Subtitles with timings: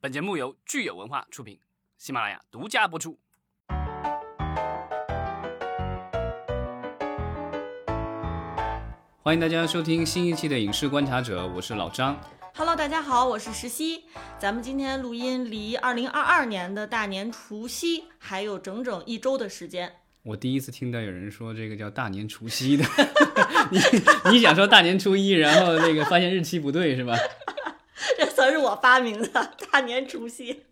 [0.00, 1.58] 本节目由聚友文化出品，
[1.96, 3.18] 喜马拉雅独家播出。
[9.24, 12.16] 欢迎大家收听新一期的《影视观察者》，我是老张。
[12.54, 14.04] Hello，大家好，我是石溪。
[14.38, 19.92] 咱们今天录音离二零二二年的大年除夕还有整整一周的时间。
[20.22, 22.84] 我第一次听到有人说这个叫大年除夕的，
[23.72, 23.80] 你
[24.30, 27.16] 你想说大年初一，然后那个发现日期不对是吧？
[28.16, 30.62] 这词儿是我发明的，大年除夕。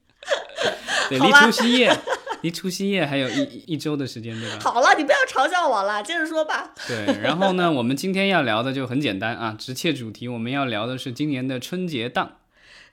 [1.08, 1.96] 对，离除夕夜，
[2.40, 4.58] 离除夕夜还有一一一周的时间，对吧？
[4.60, 6.72] 好了，你不要嘲笑我了，接着说吧。
[6.88, 12.38] 对，然后呢，我们今天要聊的就很简单啊，直切主题，我们要聊的是今年的春节档。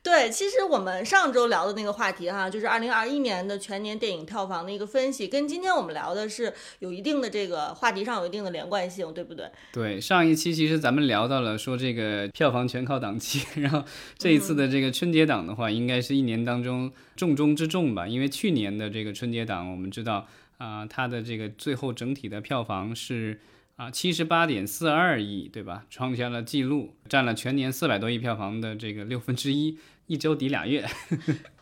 [0.03, 9.49] 对，其实我们上周聊的那个话题哈，就是二零二一年的全年电影票房的一个分析，跟今天我们聊的是有一定的这个话题上有一定的连贯性，对不对？
[9.71, 13.81] 对，上一期其实咱们聊到了说这个票房全靠档期， 然后
[14.17, 23.39] 这一次的这个春节档的话，应该是一年当中重中之重吧，因为去年的这个春节档，我们知道啊、它的这个最后整体的票房是。
[23.75, 25.83] 啊，七十八点四二亿，对吧？
[25.89, 29.75] 创下了纪录，占了全年四百多亿票房的这个六分之一，
[30.07, 30.85] 一周抵俩月。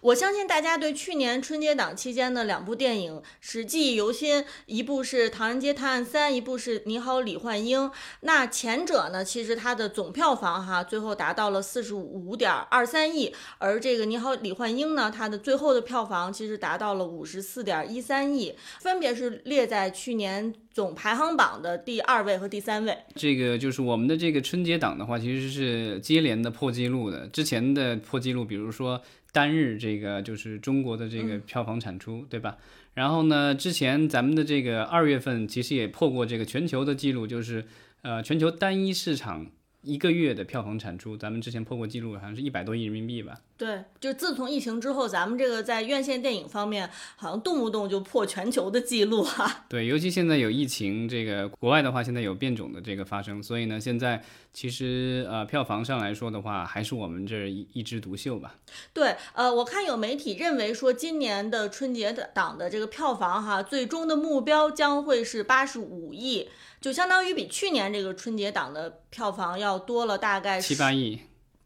[0.02, 7.82] 我相信大家对去年春节档期间的两部电影是记忆犹新，一部是《唐人街探案三》，一部是《你好，李焕英》。
[8.22, 22.98] 那前者呢，其实它的总票房哈，最后达到了四十五点二三亿，而这个《你好，李焕英》呢，它的最后的票房其实达到了五十四点一三亿，分别是列在去年总排行榜的第二位和第三位。
[23.14, 27.28] 这个就是我们的这个春节档的话，其实是接连的破纪录的。
[27.28, 29.00] 之前的破纪录，比如说
[29.32, 32.58] 单日这个就是中国的这个票房产出，对吧？
[32.94, 37.66] 然后呢，之前咱们的这个二月份其实也破过这个全球的记录，就是
[38.02, 39.48] 呃全球单一市场
[39.82, 43.40] 一个月的票房产出，咱们之前破过记录，好像是一百多亿人民币吧。
[43.58, 58.56] 对，就自从疫情之后，咱们这个在院线电影方面，好像动不动就破全球的记录哈、 对，尤其现在有疫情，这个国外的话，现在有变种的这个发生，所以呢，现在其实呃票房上来说的话，还是我们这儿一一枝独秀吧。
[58.94, 66.50] 对，呃，我看有媒体认为说，今年的春节档的这个票房哈，最终的目标将会是八十五亿，
[66.82, 71.22] 就相当于比去年这个春节档的票房要多了大概七八亿，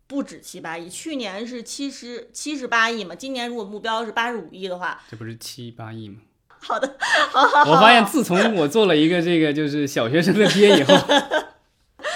[0.07, 6.17] 不止七八亿，去年是七十七十八亿嘛，今年如果目标是八十五亿的话，这不是七八亿吗？
[6.59, 6.97] 好的，
[7.33, 10.93] 我发现自从我做了一个这个就是小学生的 爹以后，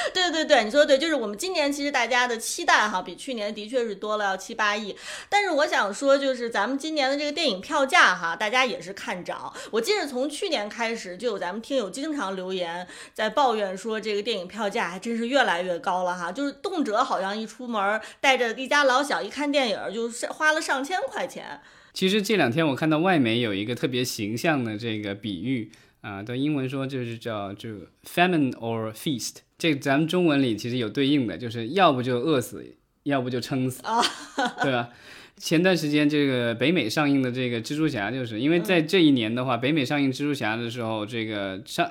[0.13, 4.95] 对对对，你说的对，就是我们今年其实大家的期待哈，比去年的确是多了要七八亿。
[5.29, 9.51] 但是我想说，就是咱们今年的这个电影票价哈，大家也是看涨。
[9.71, 21.61] 我记得从去年开始，就有咱们听友经常留言在抱怨说，这个电影票价还真是越来越高了哈，就是动辄好像一出门带着一家老小一看电影，就是花了上千块钱。
[21.93, 25.71] 其实这两天我看到外媒有一个特别形象的这个比喻
[26.01, 27.69] 啊，的英文说就是叫就
[28.07, 32.65] famine or feast，这咱们中文里其实有对应的，就是要不就饿死，
[33.03, 33.83] 要不就撑死，
[34.63, 34.89] 对吧？
[35.37, 41.89] 前段时间这个北美上映的这个蜘蛛侠，就是因为在这一年的话，北美上映蜘蛛侠的时候，这个上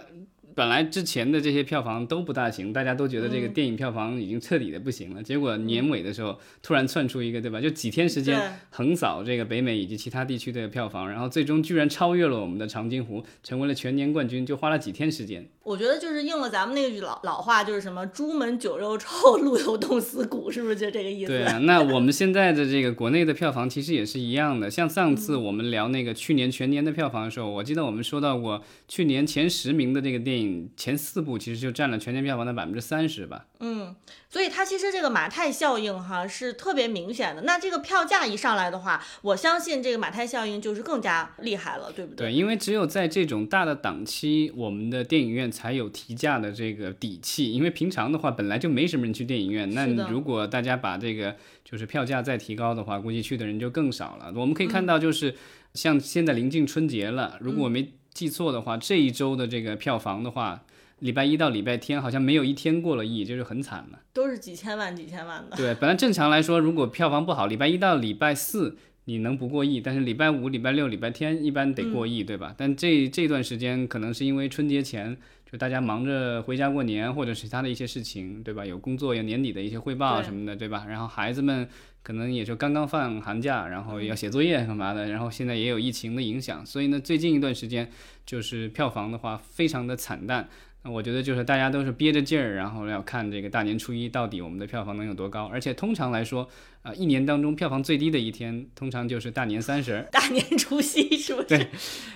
[0.54, 5.22] 本来之前的这些票房都不大行，大家都觉得这个电影票房已经彻底的不行了。
[5.22, 7.60] 结果年尾的时候突然窜出一个，对吧？
[7.60, 8.36] 就几天时间
[8.70, 15.48] 横扫这个北美以及其他地区的票房，然后最终居然超越了我们的长津湖，成为了全年冠军，就花了几天时间。
[15.68, 21.28] 我觉得就是应了咱们那句老老话，就是什么“朱门酒肉臭，路有冻死骨”，是不是就这个意思？
[21.28, 24.70] 对啊，那我们现在的这个国内的票房其实也是一样的。
[24.70, 33.44] 像上次我们聊那个去年全年的票房的时候，我记得我们说到过，去年前十名的这个电影前四部其实就占了全年票房的百分之三十吧。
[33.60, 33.94] 嗯，
[34.30, 37.42] 所以它其实这个马太效应哈是特别明显的。
[37.42, 42.28] 那这个票价一上来的话，我相信这个马太效应就是更加厉害了，对不对？
[42.28, 47.52] 对，因为只有在这种大的档期，我们的电影院才有提价的这个底气。
[47.52, 54.32] 因为平常的话，本来就没什么人去电影院，那如果大家把这个就是票价再提高的话，估计去的人就更少了。
[54.36, 55.34] 我们可以看到，就是
[55.74, 60.64] 像现在临近春节了，如果我没记错的话，这一周的这个票房的话，
[61.00, 63.98] 礼拜一到礼拜天好像没有一天过了亿，就是很惨了。
[64.12, 65.56] 都是几千万、几千万的。
[65.56, 72.54] 对，本来正常来说，如果票房不好，礼拜一到礼拜四你能不过亿，但是礼拜五、礼拜六、礼拜天一般得过亿，对吧？
[72.58, 75.16] 但这这段时间可能是因为春节前
[75.50, 78.66] 就大家忙着回家过年，或者是其他的一些事情，对吧？
[78.66, 80.84] 有工作，有年底的一些汇报什么的，对吧？
[80.88, 81.66] 然后孩子们
[82.02, 87.90] 可能也就刚刚放寒假，然后要写作业干嘛的，然后现在也有疫情的影响，所以呢，最近一段时间
[88.26, 90.48] 就是票房的话非常的惨淡。
[90.84, 95.46] 那我觉得就是大家都是憋着劲儿，然后要看这个大年初一到底我们的票房能有多高。
[95.46, 96.48] 而且通常来说，
[96.82, 100.06] 呃，一年当中票房最低的一天，通常就是大年三十儿。
[100.12, 101.48] 大年除夕是不是？
[101.48, 101.66] 对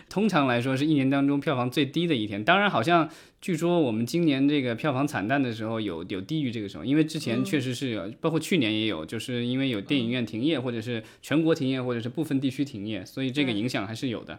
[0.09, 2.45] 通常来说是一年当中票房最低的一天。
[2.45, 3.11] 当然，好像
[3.41, 14.39] 据说我们今年这个票房惨淡的时候有有低于这个时候，因为之前确实是有，包括去年也有，就是因为有电影院停业，或者是全国停业，或者是部分地区停业，所以这个影响还是有的。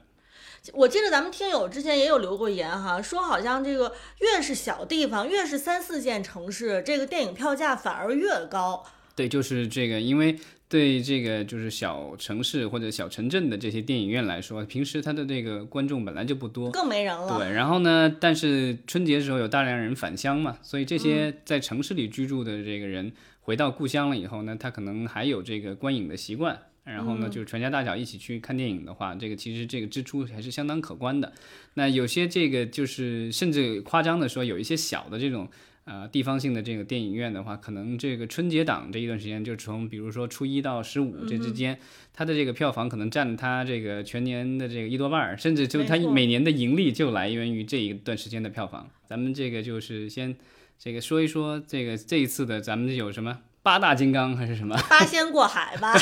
[0.71, 8.85] 我记得咱们听友之前也有留过言哈，说好像这个越是小地方，越是三四线城市，这个电影票价反而越高。
[9.13, 10.39] 对，就是这个，因为
[10.69, 17.37] 对这个就是小城市或者小城镇的这些电影院来说，平时它的这个观众本来就不多，更没人了。
[17.37, 23.11] 对，然后呢，但是春节的时候有大量人返乡嘛，所以这些在城市里居住的这个人
[23.41, 26.57] 回到故乡了以后呢，他可能还有这个观影的习惯。
[26.85, 31.31] 然后呢，就是全家大小一起去看电影的话，这个其实这个支出还是相当可观的。
[31.75, 35.47] 那有些这个就是甚至夸张的说，有一些小的这种
[35.85, 41.79] 呃地方性的这个电影院的话，可能这个春节档这一段时间，就从比如说初一到十五这之间，
[42.13, 48.89] 它的这个票房可能占它这个全年的这个一多半儿，甚至就它每年的盈利就来源于这一段时间的票房。
[49.05, 50.35] 咱们这个就是先
[50.77, 54.75] 这个说一说这个这一次的咱们有什么八大金刚还是什么？
[54.89, 55.93] 八仙过海吧，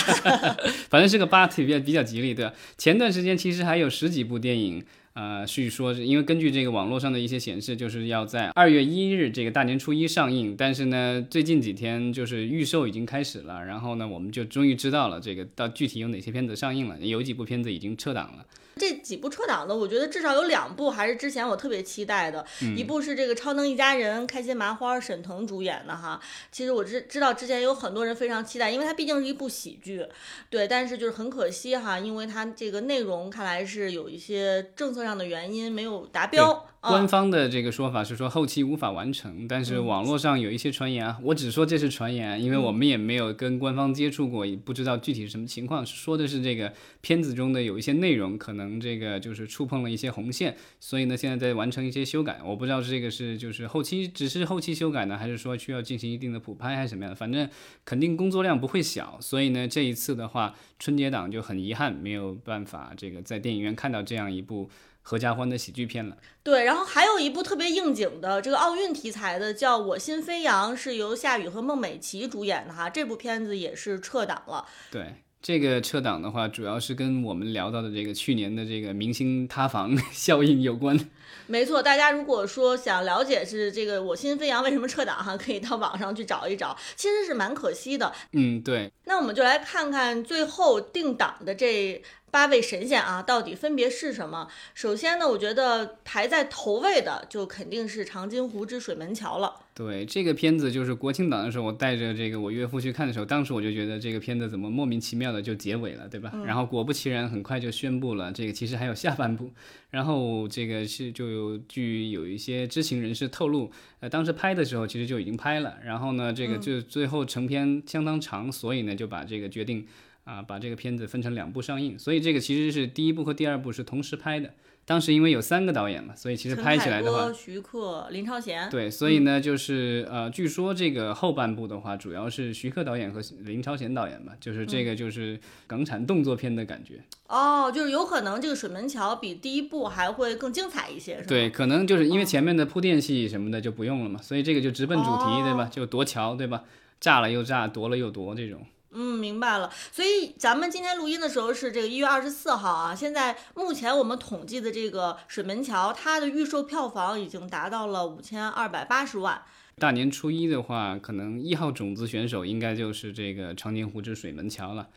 [0.90, 2.52] 反正是个八，比较比较吉利，对吧？
[2.78, 18.46] 前段时间其实还有十几部电影，呃，据说是因为根据这个网络上的一些显示，就是要在二月一日这个大年初一上映，但是呢，最近几天就是预售已经开始了，然后呢，我们就终于知道了这个到具体有哪些片子上映了，有几部片子已经撤档了。
[18.82, 22.44] 这几部撤档的，我觉得至少有两部还是之前我特别期待的，
[22.76, 26.20] 一部是这个《超能一家人》，开心麻花沈腾主演的哈。
[26.52, 30.04] 其实我知知道之前有很多人非常期待，因为它毕竟是一部喜剧，
[30.50, 36.66] 对，但是就是很可惜哈，因为它这个内容看来是有一些政策上的原因没有达标。
[36.82, 45.86] 官啊，方的这个说法是说后期无法完成，但是网络上有一些传言啊，我只说这是传言，因为我们也没有跟官方接触过，也不知道具体是什么情况。
[45.86, 52.42] 说的是这个片子中的有一些内容可能这个就是触碰了一些红线，所以呢现在在完成一些修改。
[52.44, 57.48] 我不知道这个是就是后期只是后期修改呢，还是说需要进行一定的补拍还是什么样的，反正
[57.86, 59.20] 肯定工作量不会小。
[59.22, 64.68] 所以呢这一次的话，春节档就很遗憾没有办法这个在电影院看到这样一部
[65.02, 66.18] 合家欢的喜剧片了。
[66.44, 72.90] 对，然后还有一部特别应景的这个奥运题材的，叫《我心飞扬》，是由夏雨和孟美岐主演的哈。
[72.90, 74.66] 这部片子也是撤档了。
[74.90, 81.00] 对这个撤档的话，主要是跟我们聊到的这个去年的这个明星塌房效应有关。
[81.48, 88.14] 没错，大家如果说想了解是这个《我心飞扬》为什么撤档哈，可以到网上去找一找，其实是蛮可惜的。
[88.34, 94.48] 嗯，对，那我们就来看看最后定档的这八位神仙啊，到底分别是什么？
[94.76, 99.61] 首先呢，我觉得排在头位的就肯定是《长津湖之水门桥》了。
[99.74, 106.32] 对这个片子，就是国庆档的时候，我带着这个我岳父去看的时候，当时我就觉得这个片子怎么莫名其妙的就结尾了，对吧？
[106.46, 109.50] 然后果不其然，很快就宣布了这个其实还有下半部。
[109.90, 113.72] 然后这个是就有据有一些知情人士透露，
[114.02, 119.88] 呃，当时拍的时候其实就已经拍了，然后呢，这个就最后成片相当长，所以呢就把这个决定
[120.26, 124.54] 啊把这个片子分成两部上映，所以这个其实是第一部和第二部是同时拍的。
[124.92, 128.70] 当时因为有三个导演嘛，所以其实拍起来的话、，徐克、林超贤。
[128.70, 137.00] 对，所以呢，就是呃，据说这个后半部的话，主要是徐克导演和林超贤导演嘛，就是这个就是港产动作片的感觉。
[137.28, 141.24] 哦，就是有可能这个水门桥比第一部还会更精彩一些？
[141.26, 145.70] 对，可能就是因为前面的铺垫戏什么的就不用了嘛，所以这个就直奔主题，对吧？
[145.72, 146.66] 就夺桥，对吧？
[147.00, 148.60] 炸了又炸，夺了又夺这种。
[148.94, 149.72] 嗯，明白了。
[149.92, 152.94] 所以咱们今天录音的时候是这个一月二十四号啊。
[152.94, 159.42] 现在目前我们统计的这个水门桥，它的预售票房已经达到了五千二百八十万。
[159.78, 164.90] 大年初一的话，可能一号种子选手应该就是这个长津湖之水门桥了。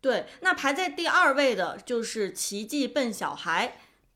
[0.00, 3.66] 对，那排在第二位的就是《奇迹笨小孩》。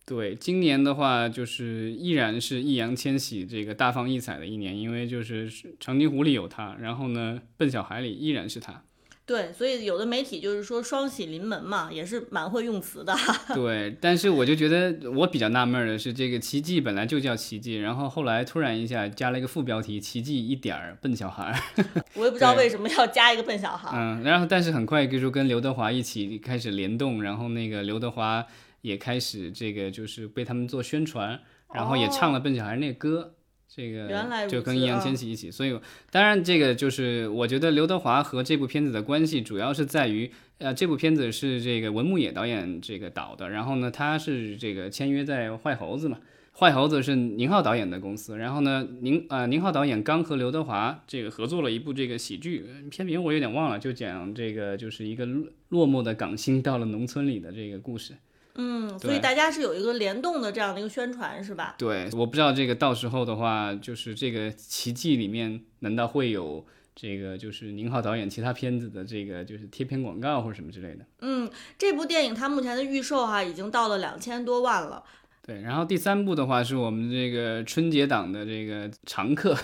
[0.07, 5.51] 对，今年的话就是依然是易烊千玺这个大放异彩的一年，因为就是
[5.81, 8.83] 长津湖里有他，然后呢，笨小孩里依然是他。
[9.27, 13.15] 对，所以有的媒体就是说双喜临门嘛，也是蛮会用词的。
[13.55, 23.89] 对，但是我就觉得我比较纳闷儿的是，这个奇迹本来就叫奇迹，然后后来突然一下加了一个副标题“奇迹一点儿笨小孩儿 我也不知道为什么要加一个笨小”，孩。
[23.95, 28.45] 嗯，然后但是很快就是跟刘德华一起开始联动，然后那个刘德华
[28.83, 31.41] 也开始这个就是被他们做宣传，
[31.73, 33.35] 然后也唱了笨小孩那个歌。
[33.75, 35.77] 这个原来如就跟易烊千玺一起，所以
[36.13, 46.19] 当然这个就是我觉得刘德华和这部片子的关系主要是在于，呃，这部片子是这个文牧野导演这个导的，然后呢他是这个签约在坏猴子嘛，
[46.57, 58.15] 坏猴子是宁浩导演的公司，然后呢，宁呃宁浩导演刚和刘德华这个合作了一部这个喜剧，片名我有点忘了，就讲这个就是一个落落寞的港星到了农村里的这个故事。
[58.57, 61.75] 嗯，所以大家是有一个联动的这样的一个宣传，是吧？
[61.77, 71.05] 对，我不知道这个到时候的话，就是这个奇迹里面难道会有这个就是宁浩导演其他片子的这个就是贴片广告或者什么之类的？
[71.21, 75.03] 嗯，这部电影它目前的预售哈、已经到了两千多万了。
[75.47, 79.55] 对，然后第三部的话是我们这个春节档的这个常客，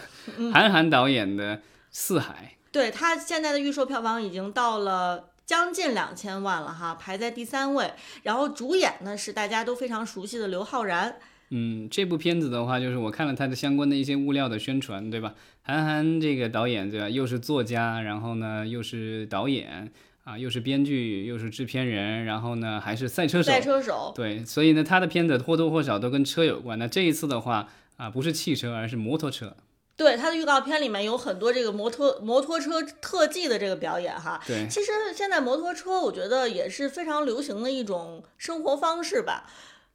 [0.52, 1.56] 韩寒导演的
[1.90, 2.56] 《四海》。
[2.72, 7.92] 对他现在的预售票房已经到了将近两千万了哈，排在第三位。
[8.22, 11.16] 然后主演呢是大家都非常熟悉的刘昊然。
[11.48, 15.34] 嗯，这部片子的话，就是我看了他的相关的一些物料的宣传，对吧？
[15.62, 17.10] 韩寒这个导演，对吧？
[17.10, 19.90] 又是作家，然后呢又是导演
[20.22, 23.60] 啊，又是编剧，又是制片人，然后呢还是赛车手赛。
[23.60, 26.78] 车手，对，所以呢他的片子或多或少都跟车有关。
[26.78, 29.56] 那这一次的话啊，不是汽车，而是摩托车。
[30.00, 34.40] 对它的预告片里面有很多这个摩托摩托车特技的这个表演哈。
[34.46, 39.44] 对，其实现在摩托车，我觉得也是非常流行的一种生活方式吧。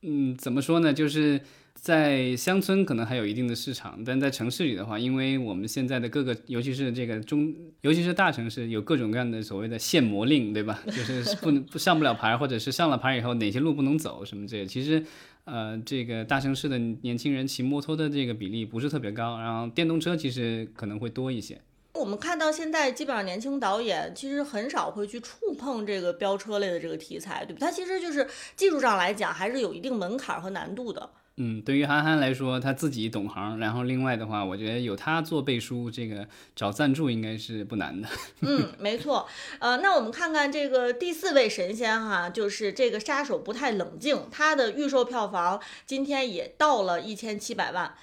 [0.04, 0.94] 嗯，怎么说呢？
[0.94, 1.42] 就是
[1.74, 10.80] 在乡村可能还有一定的市场，但在城市里的话，因为我们现在的各个，尤其是这个中，尤其是大城市，有各种各样的所谓的限摩令，对吧？
[10.86, 14.68] 就是不能不上不了牌，或者是上了牌以后哪些路不能走什么这些。
[14.68, 15.04] 其实，
[15.46, 21.60] 呃，这个大城市的年轻人骑摩托的这个比例不是特别高，然后电动车其实可能会多一些。
[21.94, 27.60] 我们看到现在基本上年轻导演其实很少会去触碰这个飙车类的这个题材，对吧？
[27.62, 31.10] 它其实就是技术上来讲还是有一定门槛和难度的。
[31.38, 36.26] 嗯，对于憨憨来说，他自己懂行，然后另外的话，我觉得有他做背书，这个
[36.56, 38.08] 找赞助应该是不难的。
[38.40, 39.28] 嗯，没错。
[39.60, 47.94] 呃，那我们看看这个第四位神仙哈，就是这个杀手不太冷静，他的预售票房今天也到了一千七百万。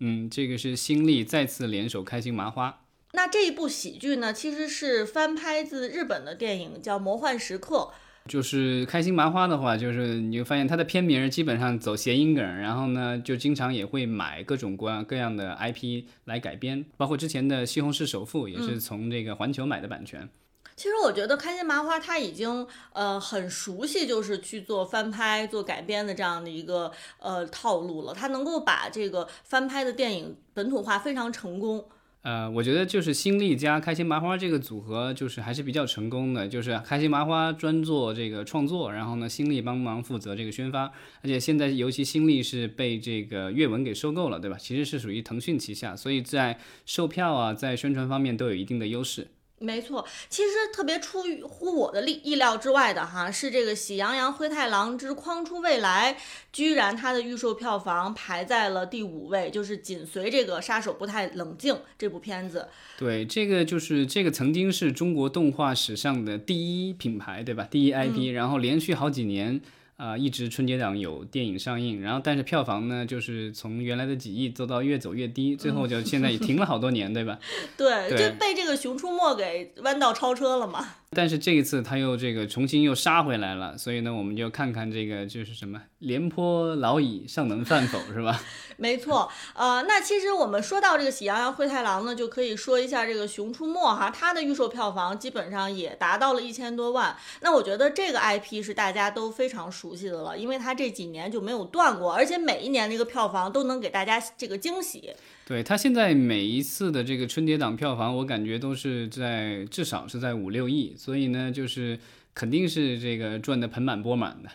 [0.00, 2.80] 嗯，这个是新力再次联手开心麻花。
[3.12, 7.92] 那这一部喜剧呢，其实是翻拍自日本的电影，叫《魔幻时刻》。
[8.26, 20.28] 就是开心麻花的话，就是你会发现它的片名基本上走谐音梗，然后呢，就经常也会买各种各样各样的 IP 来改编，包括之前的《西红柿首富》也是从这个环球买的版权。
[20.74, 28.14] 其实我觉得开心麻花它已经呃很熟悉，就是去做翻拍、做改编的这样的一个呃套路了。
[28.14, 31.84] 它能够把这个翻拍的电影本土化非常成功。
[32.22, 36.46] 呃，我觉得就是新力加开心麻花这个组合，就是还是比较成功的。
[36.46, 40.84] 就是开心麻花专做这个创作，然后呢，新力帮忙负责这个宣发。
[41.22, 44.56] 而且现在尤其新力是被这个阅文给收购了，对吧？
[44.56, 49.26] 其实是属于腾讯旗下，所以在售票啊，在宣传方面都有一定的优势。
[49.62, 56.14] 没错，其实特别出乎我的意意料之外的哈，是这个《喜羊羊灰太狼之筐出未来》，
[56.52, 62.68] 居然它的预售票房排在了第五位，就是紧随这个《杀手不太冷静》这部片子。
[62.98, 67.66] 对，这个就是这个曾经是中国动画史上的第一品牌，对吧？
[67.70, 69.60] 第一 IP，、然后连续好几年。
[70.02, 77.38] 啊、一直春节档有电影上映，然后但是票房呢，就是从原来的几亿做到越走越低，最后就现在也停了好多年， 对吧？
[77.76, 80.96] 对，对就被这个《熊出没》给弯道超车了嘛。
[81.14, 88.40] 但是这一次他又这个重新又杀回来了，所以呢，我们就看看这个就是什么廉颇老矣，尚能饭否，是吧？
[88.78, 97.14] 没错，呃，那其实我们说到这个《喜羊羊灰太狼》呢，就可以说一下这个《熊出没》哈，它的预售票房基本上也达到了一千多万。
[97.42, 105.12] 那我觉得这个 IP 是大家都非常熟悉的了，因为它这几年就没有断过，而且每一年这个票房都能给大家这个惊喜。
[105.44, 111.98] 对它现在每一次的这个春节档票房，我感觉都是在至少是在五六亿，所以呢，就是
[112.32, 114.48] 肯定是这个赚的盆满钵满的。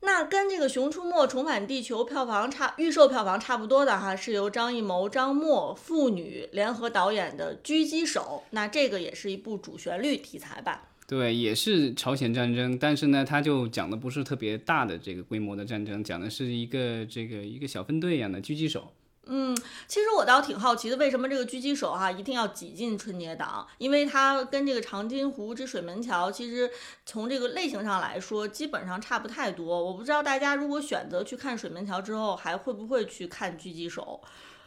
[0.00, 10.88] 那跟这个《熊出没重返地球》票房差预售票房差不多的哈，是由张艺谋、张默父女联合导演的《狙击手》，那这个也是一部主旋律题材吧。
[11.06, 18.90] 对，也是朝鲜战争，但是呢，他就讲的不是特别大的这个规模的战争，讲的是一个这个一个小分队一样的狙击手。
[19.26, 23.66] 嗯，其实我倒挺好奇的，为什么这个狙击手哈、一定要挤进春节档？
[23.78, 26.68] 因为它跟这个长津湖之水门桥，其实
[27.06, 29.84] 从这个类型上来说，基本上差不太多。
[29.84, 34.20] 我不知道大家如果选择去看水门桥之后，还会不会去看狙击手？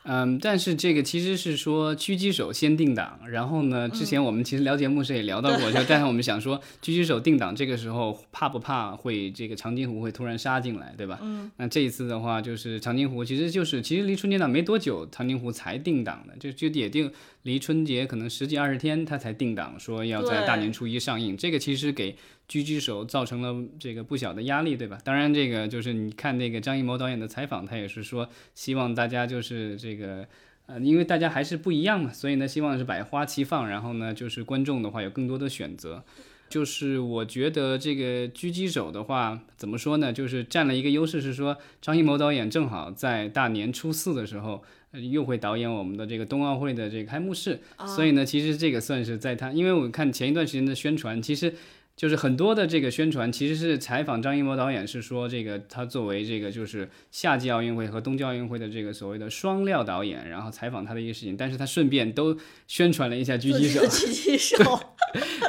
[0.06, 11.20] 嗯，但是这个其实是说狙击手先定档，然后呢，之前我们其实聊节目时也聊到过，就 但是我们想说狙击手定档这个时候怕不怕会这个长津湖会突然杀进来，对吧？
[11.22, 17.12] 嗯，那这一次的话就是长津湖其实就是其实离春节档没多久，长津湖才定档的，就就也定
[17.44, 22.16] 离春节可能十几二十天它才定档，说要在大年初一上映，这个其实给
[22.50, 24.98] 狙击手造成了这个不小的压力，对吧？
[25.04, 30.28] 当然，这个就是你看那个张艺谋导演的采访，他也是说希望大家就是这个。
[30.66, 36.02] 呃，因为大家还是不一样嘛，所以呢，希望是百花齐放，然后呢，就是观众的话有更多的选择。
[36.48, 40.14] 就是我觉得这个狙击手的话，怎么说呢？
[40.14, 51.54] 就是占了一个优势，是说张艺谋导演正好在大年初四的时候，又会导演我们的这个冬奥会的这个开幕式，所以呢，其实这个算是在他，因为我看前一段时间的宣传，其实。
[51.96, 64.58] 就是很多的这个宣传，其实是采访张艺谋导演，是说这个他作为这个就是夏季奥运会和冬季奥运会的这个所谓的双料导演，然后采访他的一个事情，但是他顺便都宣传了一下狙击手，狙击手，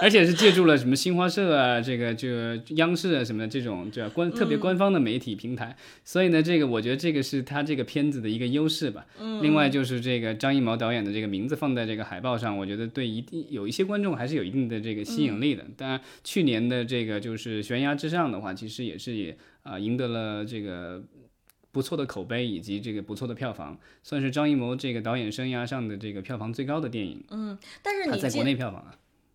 [0.01, 2.29] 而且是借助了什么新华社啊，这个就
[2.77, 9.07] 央视啊什么的这种这官特别官方的媒体平台，所以呢，这个我觉得这个是他这个片子的一个优势吧。
[9.19, 16.01] 嗯，另外就是这个张艺谋导演的这个名字放在这个海报上，我觉得对一定有一些观众还是有一定的这个吸引力的，当然。
[16.23, 21.03] 去年的这个就是悬崖之上的话，其实也是也啊赢得了这个
[21.71, 27.23] 不错的口碑以及这个不错的票房，算是张艺谋这个导演生涯上的这个票房最高的电影。
[27.31, 28.95] 嗯，但是你在国内票房啊。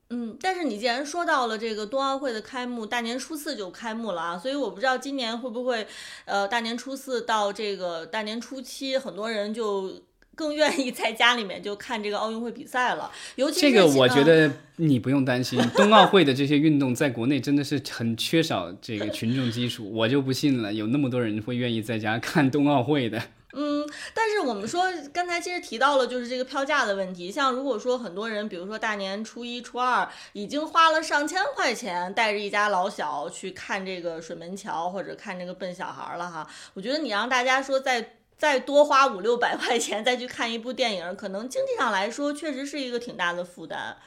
[0.09, 5.87] 嗯，但是你既然说到了这个冬奥会的开幕，大年初四就开幕了啊，所以我不知道今年会不会
[6.25, 10.01] 呃大年初四到这个大年初七，很多人就。
[10.35, 23.21] 更愿意在家里面就看这个奥运会比赛了，尤其这个我觉得你不用担心，冬奥会的这些运动在国内真的是很缺少这个群众基础，我就不信了，有那么多人会愿意在家看冬奥会的。
[24.13, 38.15] 但是我们说刚才其实提到了就是这个票价的问题，像如果说很多人，比如说大年初一、初二已经花了上千块钱，带着一家老小去看这个水门桥或者看这个笨小孩了哈，我觉得你让大家说在。
[38.39, 43.97] 再多花五六百块钱再去看一部电影，可能经济上来说确实是一个挺大的负担。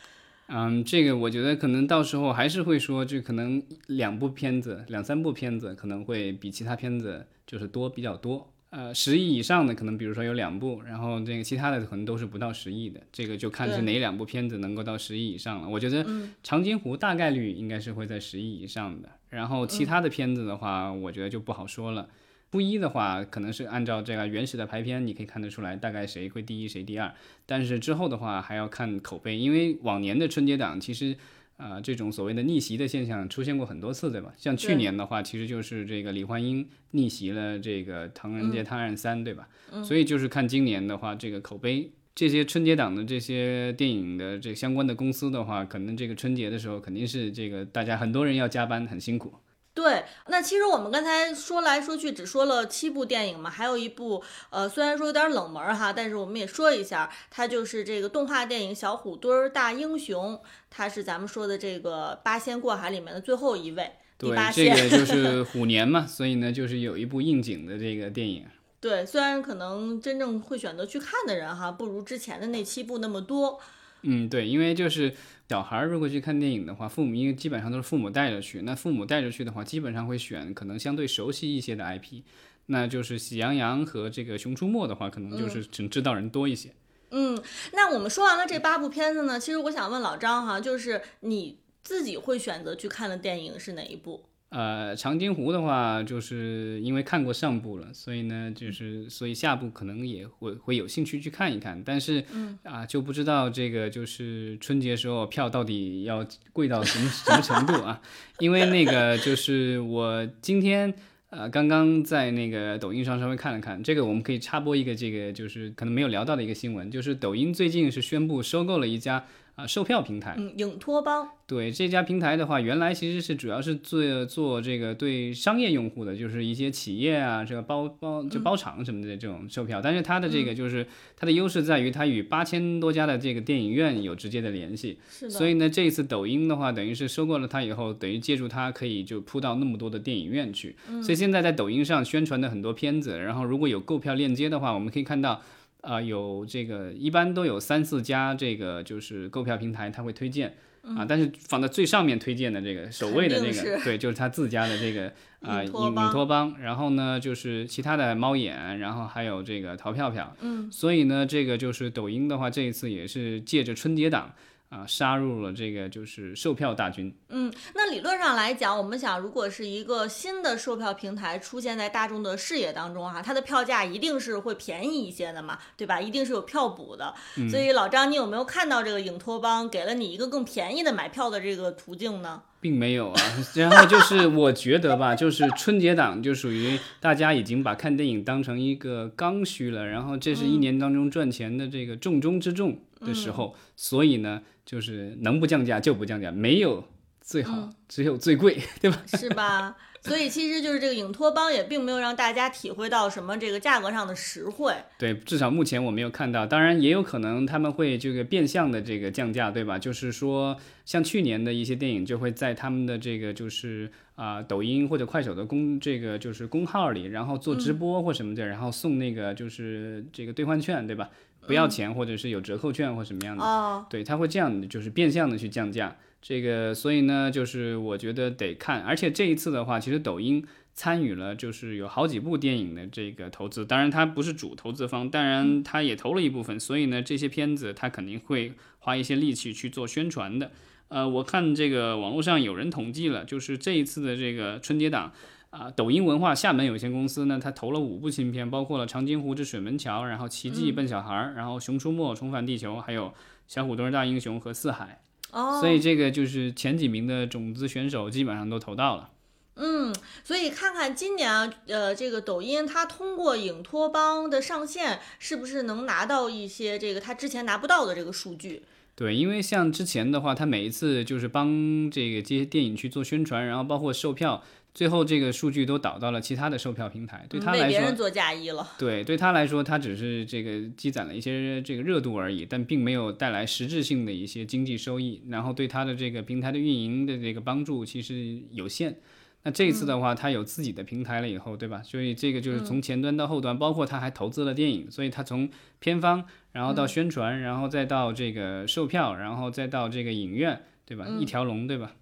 [0.47, 8.51] 嗯，这个我觉得可能到时候还是会说，就可能两部片子、两三部片子可能会比其他片子就是多比较多。
[8.73, 12.99] 呃，十亿以上的可能比如说有两部，然后这个其他的可能都是不到十亿的。
[13.13, 15.69] 这个就看是哪两部片子能够到十亿以上了。
[15.69, 16.03] 我觉得
[16.43, 22.09] 《长津湖》大概率应该是会在十亿以上的，然后其他的片子的话，我觉得就不好说了。
[22.49, 27.13] 不一的话，可能是按照这个原始的排片，你可以看得出来大概谁会第一，谁第二。
[27.45, 31.15] 但是之后的话还要看口碑，因为往年的春节档其实，
[31.63, 34.35] 呃，这种所谓的逆袭的现象出现过很多次，对吧？
[34.37, 39.49] 像去年的话，其实就是这个李焕英逆袭了这个《唐人街探案三》，对吧？
[39.85, 49.33] 所以就是看今年的话，这个口碑，这些春节档的这些电影的这相关的公司的话，可能这个春节的时候肯定是这个大家很多人要加班，很辛苦。
[49.75, 60.35] 对，那其实我们刚才说来说去只说了七部电影嘛，还有一部，呃，虽然说有点冷门哈，但是我们也说一下，它就是这个动画电影《小虎墩儿大英雄》，
[60.69, 68.45] 它是咱们说的这个八仙过海里面的最后一位，对，这个就 是虎年嘛，所以呢，就是有一部应景的这个电影。
[68.79, 73.59] 对，虽然可能真正会选择去看的人哈，不如之前的那七部那么多。
[74.03, 75.15] 嗯，对，因为就是
[75.53, 82.23] 小孩儿如果去看电影的话，父母因为基本上都是父母带着去，那父母带着去的话，基本上会选可能相对熟悉一些的 IP，
[82.65, 86.71] 那就是喜羊羊和这个熊出没的话，可能就是只知道人多一些。
[87.11, 87.39] 嗯，
[87.75, 94.25] 那我们说完了这八部片子呢，其实我想问老张哈，就是你自己会选择去看的电影是哪一部？
[94.55, 102.23] 呃，长津湖的话，就是因为看过上部了，所以呢，就是所以下部可能也会会有兴趣去看一看，但是
[102.63, 107.99] 啊，就不知道这个就是春节时候票到底要贵到什么 什么程度啊？
[108.41, 110.93] 因为那个就是我今天
[111.31, 119.25] 呃刚刚在那个抖音上稍微看了看，这个我们可以插播一个这个就是可能没有聊到的一个新闻，就是抖音最近是宣布收购了一家。
[119.55, 129.79] 啊，售票平台，嗯，影托邦，对这家平台的话，原来其实是主要是做做这个对商业用户的，就是一些企业啊，这个包包就包场什么的这种售票。
[129.83, 130.87] 但是它的这个就是
[131.17, 134.99] 它的优势在于，它与八千多家的这个电影院有直接的联系。
[135.11, 135.31] 是的。
[135.31, 140.75] 所以呢，这一次抖音的话，等于是收购了它以后，等于借助它可以就铺到那么多的电影院去。
[141.03, 145.43] 所以现在在抖音上宣传的很多片子，然后如果有购票链接的话，我们可以看到。
[145.83, 164.33] 啊，有这个一般都有三四家这个就是购票平台，他会推荐啊，但是放在最上面推荐的这个首位的那个，对，就是他自家的这个 啊，影影托邦，然后呢就是其他的猫眼，然后还有这个淘票票，嗯，所以呢这个就是抖音的话，这一次也是借着春节档。
[164.73, 167.15] 啊，杀入了这个就是售票大军。
[167.29, 176.01] 嗯，那理论上来讲，我们想，如果是一个新的售票平台出现在大众的视野当中哈，它的票价一定是会便宜一些的嘛，对吧？
[176.01, 177.15] 一定是有票补的。
[177.51, 182.43] 所以老张，你有没有看到这个影托邦给了你一个更便宜的买票的这个途径呢？
[182.63, 183.21] 并没有啊，
[183.57, 196.85] 然后就是我觉得吧， 就是春节档就属于大家已经把看电影当成一个刚需了，然后这是一年当中赚钱的这个重中之重的时候，所以呢，就是能不降价就不降价，没有
[197.21, 199.03] 最好，只有最贵，对吧？
[199.07, 199.77] 是吧？
[200.03, 204.75] 所以其实就是这个影托邦也并没有让大家体会到什么这个价格上的实惠。
[204.99, 206.45] 对，至少目前我没有看到。
[206.45, 209.79] 当然也有可能他们会这个变相的这个降价，对吧？
[209.79, 221.09] 就是说，像去年的一些电影就会在他们的这个就是啊抖音或者快手的公这个就是公号里，然后做直播或什么的，然后送那个就是这个兑换券，对吧？
[221.47, 223.45] 不要钱或者是有折扣券或什么样的。
[223.45, 225.97] 哦，对，他会这样的，就是变相的去降价。
[226.23, 240.53] 这个，所以呢，就是我觉得得看，而且这一次的话，其实抖音参与了，就是有好几部电影的这个投资，当然它不是主投资方，当然它也投了一部分，所以呢，这些片子它肯定会花一些力气去做宣传的。
[240.87, 245.13] 呃，我看这个网络上有人统计了，就是这一次的这个春节档
[245.51, 253.09] 啊，抖音文化厦门有限公司呢，它投了五部新片，包括了《长津湖之水门桥》，然后《奇迹笨小孩》，然后《熊出没》、《重返地球》，还有
[253.49, 255.01] 《小虎墩大英雄》和《四海》。
[255.33, 259.11] 哦，所以这个就是前几名的种子选手基本上都投到了。
[259.57, 268.63] 嗯，所以看看今年啊，呃，这个抖音它通过影托邦的上线，是不是能拿到一些这个它之前拿不到的这个数据？
[268.95, 274.43] 对，因为像之前的话，它每一次就是帮这个这些电影去做宣传，然后包括售票。
[274.75, 278.67] 最后这个数据都导到了其他的售票平台，对他来说，别人做嫁衣了。
[278.79, 285.23] 对，对他来说，他只是这个积攒了一些这个热度而已，但并没有带来实质性的一些经济收益。
[285.29, 288.97] 然后对他的这个平台的运营的这个帮助其实有限。
[289.45, 291.83] 那这一次的话，他有自己的平台了以后，对吧？
[291.83, 301.07] 所以这个就是从前端到后端，包括他还投资了电影，所以他从片方，然后到宣传，然后再到这个售票，然后再到这个影院，对吧？
[301.19, 301.97] 一条龙，对吧？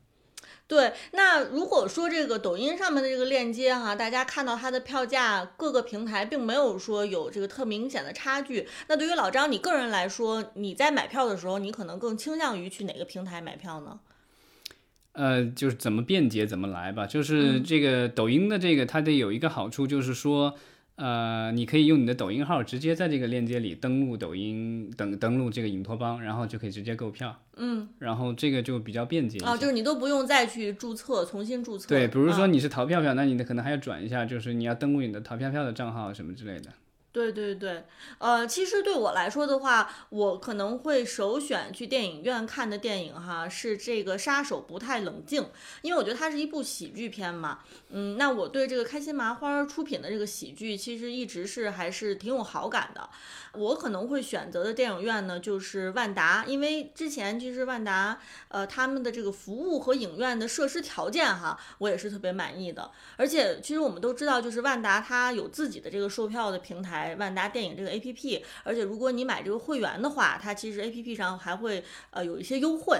[0.70, 8.68] 对，那如果说这个抖音上面的这个链接哈，大家看到它的票价，各个平台并没有说有这个特明显的差距。
[8.86, 13.98] 那对于老张你个人来说，你在买票的时候，你可能更倾向于去哪个平台买票呢？
[15.10, 17.04] 呃，就是怎么便捷怎么来吧。
[17.04, 20.54] 就是这个抖音的这个，它得有一个好处，就是说。
[21.00, 27.34] 呃，你可以用你的抖音号直接在这个链接里登录抖音，登登录这个影托邦，然后就可以直接购票。
[27.56, 29.38] 嗯，然后这个就比较便捷。
[29.38, 31.88] 啊，就是你都不用再去注册，重新注册。
[31.88, 36.70] 对，比如说你是淘票票，那你的可能还要转一下，就是你要登录你的淘票票的账号什么之类的。
[37.12, 37.84] 对对对，
[38.18, 45.42] 呃，其实对我来说的话，我可能会首选去电影院看的电影哈，是这个《杀手不太冷静》，
[45.82, 47.58] 因为我觉得它是一部喜剧片嘛。
[47.88, 53.10] 嗯，那我对这个开心麻花出品的这个喜剧，其实一直是还是挺有好感的。
[53.54, 62.88] 我可能会选择的电影院呢，就是万达，因为之前其实万达，呃，他们的这个服务和影院的设施条件哈，我也是特别满意的。
[63.16, 68.42] 而且其实我们都知道，就是万达它有自己的这个售票的平台，万达电影这个 APP。
[68.64, 72.98] 而且如果你买这个会员的话，它其实 APP 上还会呃有一些优惠。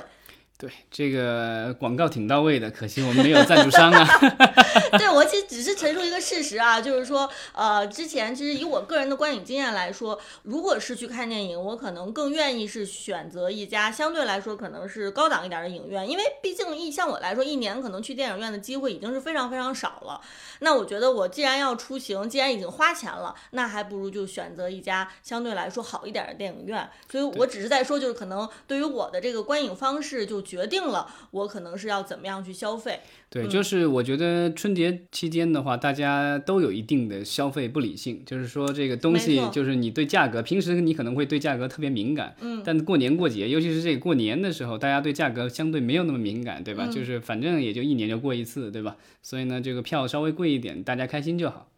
[0.61, 4.07] 对这个广告挺到位的，可惜我们没有赞助商啊。
[4.99, 20.21] 对我其实只是陈述一个事实啊，就是说，呃，之前其实以我个人的观影经验来说，如果是去看电影，我可能更愿意是选择一家相对来说可能是高档一点的影院，因为毕竟一像我来说，一年可能去电影院的机会已经是非常非常少了。
[20.59, 26.87] 那我觉得我既然要出行，既然已经花钱了，那还不如就选择一家相对来说好一点的电影院。
[27.11, 30.45] 所以我只是在说，就是可能对于我的这个观影方式就。
[30.51, 33.01] 决定了我可能是要怎么样去消费。
[33.29, 46.89] 对，就是我觉得春节期间的话，大家都有一定的消费不理性，就是说这个东西，就是你对价格，平时你可能会对价格特别敏感，嗯，但过年过节，尤其是这个过年的时候，大家对价格相对没有那么敏感，对吧？
[46.89, 48.97] 就是反正也就一年就过一次，对吧？
[49.23, 51.69] 所以呢，这个票稍微贵一点，大家开心就好。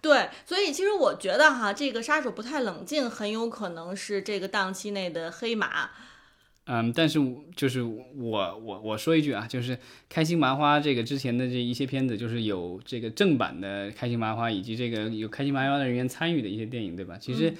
[0.00, 5.90] 对，所以其实我觉得哈，这个杀手不太冷静，很有可能是这个档期内的黑马。
[6.70, 7.18] 嗯，但是
[7.56, 8.04] 就是我
[8.58, 17.16] 我我说一句啊，就是开心麻花这个之前的这一些片子，就是有这个正版的开心麻花，以及这个有开心麻花的人员参与的一些电影，对吧？
[17.18, 17.54] 其实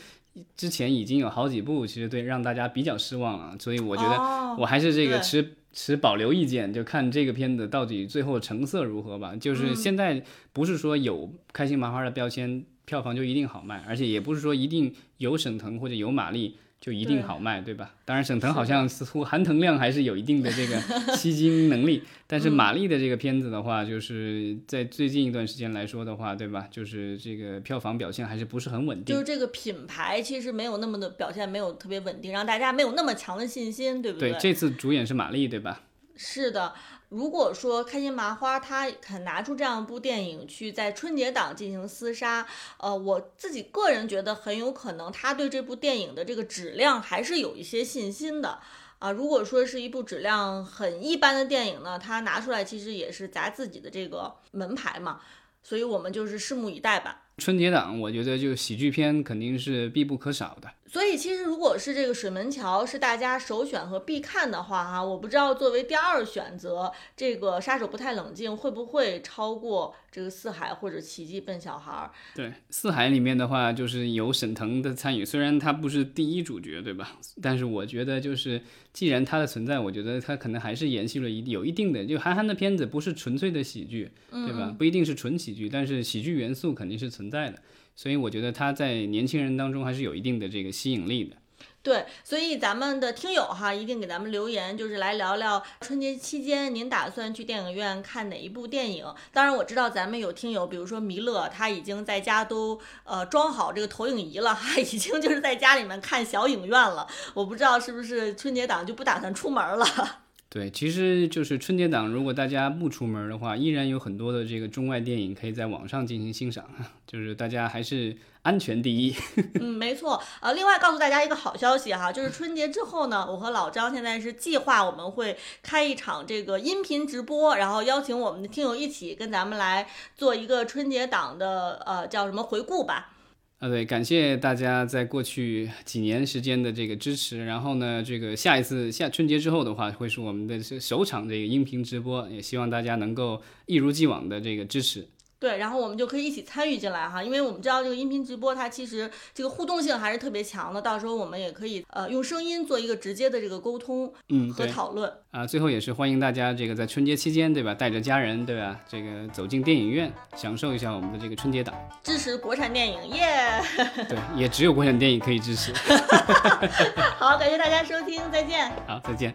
[0.55, 4.19] 之前已经有好几部，其实对让大家比较失望了，所以我觉得
[4.61, 9.35] 我还是这个持持保留意见，就看这个片子到底最后成色如何吧。
[9.35, 16.57] 就是现在不是说有开心麻花的标签，票房就一定好卖，而且也不是说一定有沈腾或者有马丽。
[16.81, 17.93] 就一定好卖，对吧？
[18.05, 20.81] 当然，沈腾好像似乎含腾量还是有一定的这个
[21.17, 26.69] 吸金能力， 但是马丽的这个片子的话，就是在最近一段时间来说的话，对吧？
[26.71, 29.15] 就是这个票房表现还是不是很稳定。
[29.15, 34.31] 就是这个品牌其实没有那么的表现，没有特别稳定，让大家没有那么强的信心，对不对？
[34.31, 35.83] 对，这次主演是马丽，对吧？
[36.17, 36.75] 是的。
[37.09, 42.47] 如果说开心麻花他肯拿出这样一部电影去在春节档进行厮杀，
[42.79, 48.59] 呃，我自己个人觉得很有可能他对这部电影的这个质量还是有一些信心的
[48.99, 49.11] 啊。
[49.11, 55.21] 如果说是一部质量很一般的电影呢，他拿出来其实也是砸自己的这个门牌嘛，
[55.63, 57.23] 所以我们就是拭目以待吧。
[57.39, 60.69] 春节档，我觉得就喜剧片肯定是必不可少的。
[60.91, 72.11] 所以其实如果是这个水门桥是大家首选和必看的话，哈，我不知道作为第二选择，这个杀手不太冷静会不会超过这个四海或者奇迹笨小孩？
[72.35, 77.19] 对，四海里面的话就是有沈腾的参与，虽然他不是第一主角，对吧？
[77.43, 84.75] 但是我觉得就是既然他的存在，我觉得他可能还是延续了一有一定的，就韩寒的片子不是纯粹的喜剧，对吧？
[84.79, 87.59] 不一定是纯喜剧，但是喜剧元素肯定是存在的。
[87.99, 91.35] 所以我觉得他在年轻人当中还是有一定的这个吸引力的。
[91.83, 99.05] 对，所以咱们的听友哈，一定给咱们留言，就是来聊聊春节期间您打算去电影院看哪一部电影。
[99.33, 107.09] 当然我知道咱们有听友，比如说弥勒，他已经在家都呃装好这个投影仪了，哈， 已经就是在家里面看小影院了。
[107.35, 110.21] 我不知道是不是春节档就不打算出门了。
[110.51, 116.65] 对，其实就是春节档，如果大家不出门的话，依然有很多的这个中外电影可以在网上进行欣赏。
[117.07, 119.15] 就是大家还是安全第一。
[119.61, 120.23] 嗯，没错。
[120.41, 133.13] 呃，另外告诉大家一个好消息哈，就是春节之后呢，我和老张现在是计划我们会开一场这个音频直播，然后邀请我们的听友一起跟咱们来做一个春节档的呃叫什么回顾吧。
[133.59, 137.45] 啊，对，感谢大家在过去几年时间的这个支持。
[137.45, 145.09] 然后呢，这个下一次下春节之后的话，会是我们的首场这个音频直播，也希望大家能够一如既往的这个支持。
[145.41, 155.47] 对，然后我们就可以一起参与进来哈，因为我们知道这个音频直播它其实这个互动性还是特别强的，到时候我们也可以呃用声音做一个直接的这个沟通，嗯和讨论啊。
[155.47, 163.63] 最后也是欢迎大家这个在春节期间对吧，带着家人对吧，这个走进电影院享受一下我们的这个春节档，支持国产电影耶。
[164.09, 165.73] 对，也只有国产电影可以支持。
[167.17, 168.73] 好，感谢大家收听，再见。
[168.87, 169.35] 好，再见。